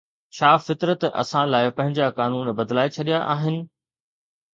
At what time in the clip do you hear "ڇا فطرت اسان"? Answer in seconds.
0.35-1.45